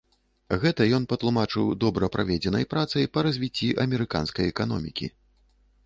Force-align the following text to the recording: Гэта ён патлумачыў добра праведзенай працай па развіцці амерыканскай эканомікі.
Гэта 0.61 0.87
ён 0.97 1.03
патлумачыў 1.11 1.69
добра 1.85 2.09
праведзенай 2.17 2.67
працай 2.73 3.07
па 3.19 3.27
развіцці 3.29 3.73
амерыканскай 3.87 4.45
эканомікі. 4.55 5.05